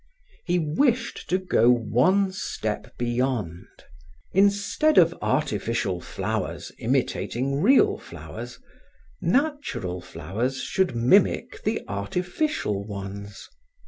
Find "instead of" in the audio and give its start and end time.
4.33-5.15